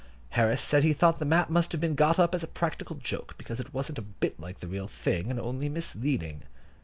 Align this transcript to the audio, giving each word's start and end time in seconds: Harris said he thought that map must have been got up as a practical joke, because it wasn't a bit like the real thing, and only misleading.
Harris 0.29 0.63
said 0.63 0.83
he 0.83 0.93
thought 0.93 1.19
that 1.19 1.25
map 1.25 1.51
must 1.51 1.71
have 1.73 1.79
been 1.79 1.93
got 1.93 2.17
up 2.17 2.33
as 2.33 2.41
a 2.41 2.47
practical 2.47 2.95
joke, 2.95 3.35
because 3.37 3.59
it 3.59 3.71
wasn't 3.71 3.99
a 3.99 4.01
bit 4.01 4.39
like 4.39 4.59
the 4.59 4.67
real 4.67 4.87
thing, 4.87 5.29
and 5.29 5.39
only 5.39 5.69
misleading. 5.69 6.41